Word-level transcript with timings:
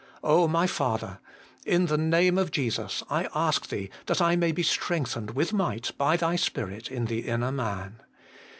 my 0.23 0.65
Father! 0.65 1.19
in 1.63 1.85
the 1.85 1.95
name 1.99 2.35
of 2.39 2.49
Jesus 2.49 3.03
I 3.07 3.27
ask 3.35 3.67
Thee 3.69 3.91
that 4.07 4.19
I 4.19 4.35
may 4.35 4.51
be 4.51 4.63
strengthened 4.63 5.35
with 5.35 5.53
might 5.53 5.91
by 5.95 6.17
Thy 6.17 6.37
Spirit 6.37 6.89
in 6.89 7.05
the 7.05 7.19
inner 7.27 7.51
man. 7.51 8.01